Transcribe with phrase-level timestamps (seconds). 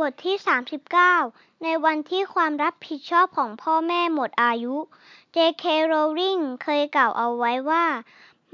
[0.00, 0.36] บทที่
[1.00, 4.76] 39 ในวันที่ความรับผิดชอบของพ่อแม่หมดอายุ
[5.34, 5.64] J.K.
[5.92, 7.86] Rowling เคยกล่าวเอาไว้ว่า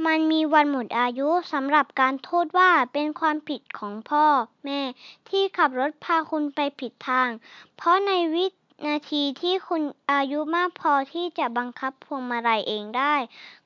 [0.07, 4.27] มันมีวันหมดอายุสำหรับการโทษว่าเป็นความผิดของพ่อ
[4.65, 4.81] แม่
[5.29, 7.29] ที่ขับรถพาคุณไปผิดทาง
[7.77, 8.47] เพราะในวิ
[8.87, 9.83] นาทีที่คุณ
[10.13, 13.15] อายุมากพอที่จะบังคับพวงมาลัยเองได้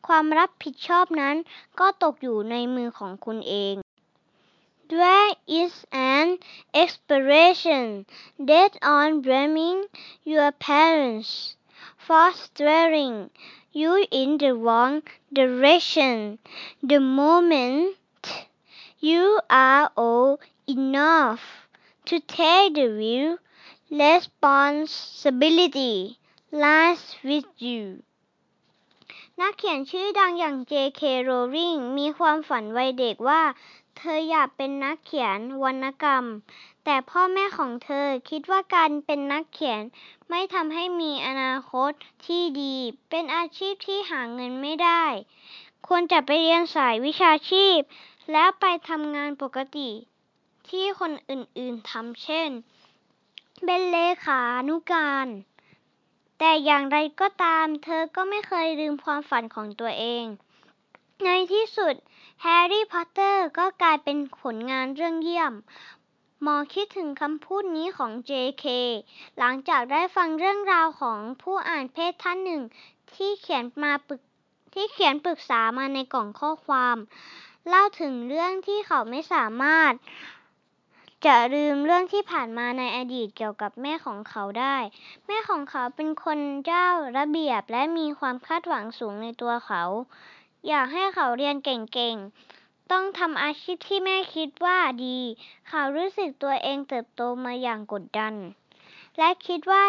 [0.06, 1.36] ความรับผิดชอบนั้น
[1.80, 3.74] ก็ตกอยู่ในมือของคุณเอง
[4.92, 5.30] There
[5.60, 6.03] is a
[6.73, 8.05] expiration
[8.43, 9.85] date on blaming
[10.23, 11.55] your parents
[11.97, 13.29] for steering
[13.71, 15.01] you in the wrong
[15.33, 16.39] direction
[16.81, 17.95] the moment
[18.99, 21.39] you are old enough
[22.05, 23.37] to take the wheel.
[23.91, 26.19] Responsibility
[26.51, 28.03] lies with you.
[29.41, 31.01] นักเขียนชื่อดังอย่าง J.K.
[31.29, 33.41] Rowling มีความฝันวัยเด็กว่า
[33.98, 36.24] เธออยากเป็นนักเขียนวรรณกรรม
[36.84, 39.82] แต่พ่อแม่ของเธอคิดว่าการเป็นนักเขียน
[40.30, 41.92] ไม่ทำให้มีอนาคต
[42.26, 42.76] ที่ดี
[43.10, 45.04] เป็นอาชีพที่หาเงินไม่ได้
[45.86, 47.78] ควรจะไปเรียนสายวิชาชีพ
[48.32, 49.90] แล้วไปทำงานปกติ
[50.68, 52.50] ที่คนอื่นๆทำเช่น
[53.64, 55.26] เป็นเลขานุการ
[56.38, 60.24] แต่อย่างไรก็ตาม เธอก็ไม่เคยลืมความฝันของตัวเอง
[61.24, 61.94] ในที่สุด
[62.42, 63.23] แฮร์รี่พอตเตอร์
[63.56, 65.52] ก็กลายเป็นผลงานเรื่องเยี่ยม
[66.42, 68.64] หมอคิดถึงคำพูดนี้ของ J.K.
[69.38, 72.62] หลังจากได้ฟังเรื่องราวของผู้อ่านเพศท่านหนึ่ง
[73.14, 74.20] ที่เขียนมาปรึก
[74.74, 76.96] ที่เขียนปรึกษามาในกล่องข้อความ
[77.68, 79.92] เล่าถึงเรื่องที่เขาไม่สามารถ
[81.26, 84.76] จะลืมเรื่องที่ผ่านมาในอดีตเกี่ยวกับแม่ของเขาได้
[85.26, 86.88] แม่ของเขาเป็นคนเจ้า
[87.18, 89.82] ระเบียบและมีความคาดหวังสูงในตัวเขา
[90.68, 92.53] อยากให้เขาเรียนเก่งๆ
[92.92, 95.18] ต้องทำอาชีพที่แม่คิดว่าดี
[95.68, 98.34] เขารู้สึกตัวเองเติบโตมาอย่างกดดัน
[99.18, 99.84] และคิดว่า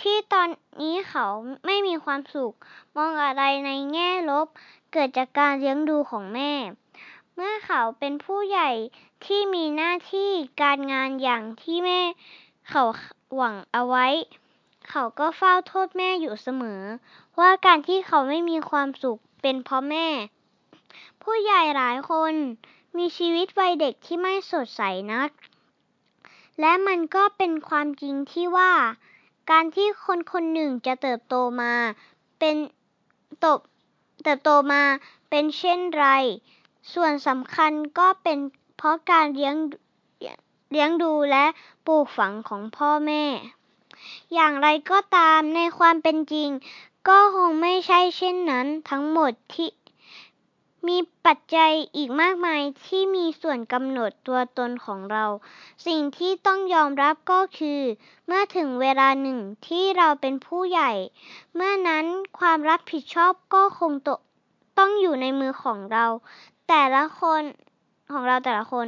[0.00, 0.48] ที่ตอน
[0.82, 1.26] นี้เขา
[1.66, 2.54] ไม่มีความสุข
[2.96, 4.46] มองอะไรในแง่ลบ
[4.92, 6.52] เกิดจากการเลี้ยงดูของแม่
[7.34, 8.70] เมื่อเขาเป็นผู้ใหญ่
[9.26, 10.30] ที่มีหน้าที่
[10.62, 12.00] การงานอย่างที่แม่
[12.68, 12.84] เขา
[13.34, 14.06] หวังเอาไว้
[14.90, 16.82] เขาก็เฝ้าโทษแม่อยู่เสมอ
[17.38, 20.06] ว่าการที่เขาไม่มีความสุขเป็นเพราะแม่
[21.22, 22.34] ผู้ใหญ่หลายคน
[22.96, 25.30] มีชีวิตวัยเด็กที่ไม่สดใสนัก
[26.60, 28.72] และมันก็เป็นความจริงที่ว่า
[29.50, 31.74] การที่คนคนหนึ่งจะเติบโตมา
[32.38, 32.56] เป็น
[33.44, 33.60] ตบ
[34.22, 34.82] เติบโตมา
[35.30, 36.06] เป็นเช่นไร
[36.92, 38.38] ส่วนสำคัญก็เป็น
[38.76, 39.56] เพราะการเลี้ยง
[40.70, 41.44] เลี้ยงดูและ
[41.86, 43.24] ปลูกฝังของพ่อแม่
[44.34, 46.48] อย่างไรก็ตามในความเป็นจริง
[47.08, 49.68] ก็คงไม่ใช่เช่นนั้นทั้งหมดที่
[50.88, 55.24] มีปัจจัยอีกมากมายที่มีส่วนกำหนดตัวตนของเรา
[55.86, 57.80] สิ่งที่ต้องยอมรับก็คือ
[58.26, 60.92] เมื่อถึงเวลาหนึ่งที่เราเป็นผู้ใหญ่
[61.54, 62.06] เมื่อนั้น
[62.38, 64.10] ความรับผิดชอบก็คงต
[64.78, 66.06] ต้องอยู่ในมือของเรา
[66.68, 67.42] แต่ละคน
[68.12, 68.86] ของเราแต่ละคน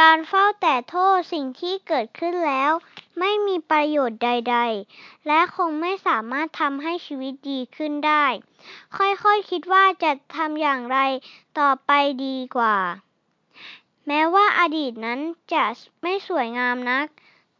[0.00, 2.72] การเฝ้าแต่โทษสิ่งที่เกิดขึ้นแล้ว
[3.18, 4.58] ไม่มีประโยชน์ใด
[4.92, 8.24] ๆ และคงไม่สามารถทำให้ชีวิตดีขึ้นได้
[8.96, 10.98] ค่อยๆคคิดว่าจะทำอย่างไร
[11.58, 11.90] ต่อไป
[12.24, 12.76] ดีกว่า
[14.06, 15.20] แม้ว่าอดีตนั้น
[15.54, 15.64] จะ
[16.02, 17.06] ไม่สวยงามนัก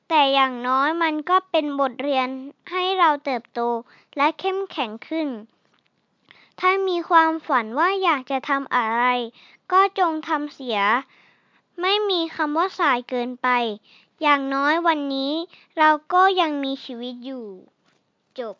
[0.09, 2.29] แต่อย่างน้อยมันก็เป็นบทเรียน
[2.71, 3.61] ให้เราเติบโต
[4.17, 5.29] และเข้มแข็งขึ้น
[6.61, 9.05] ถ้ามีความฝันว่าอยากจะทำอะไร
[9.73, 10.79] ก็จงทำเสีย
[11.81, 13.49] ไม่มีคำว่าสายเกินไป
[14.23, 15.33] อย่างน้อยวันนี้
[15.79, 17.47] เราก็ยังมีชีวิตอยู่
[18.39, 18.57] จบ